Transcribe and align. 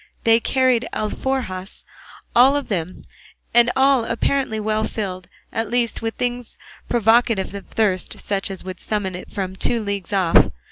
They 0.23 0.39
carried 0.39 0.87
alforjas 0.93 1.85
all 2.35 2.55
of 2.55 2.69
them, 2.69 3.03
and 3.53 3.69
all 3.75 4.03
apparently 4.03 4.59
well 4.59 4.83
filled, 4.83 5.27
at 5.53 5.69
least 5.69 6.01
with 6.01 6.15
things 6.15 6.57
provocative 6.89 7.53
of 7.53 7.67
thirst, 7.67 8.19
such 8.19 8.49
as 8.49 8.63
would 8.63 8.79
summon 8.79 9.13
it 9.13 9.29
from 9.31 9.55
two 9.55 9.79
leagues 9.79 10.11
off. 10.11 10.49